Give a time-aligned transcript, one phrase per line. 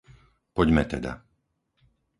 [0.57, 1.11] Poďme teda.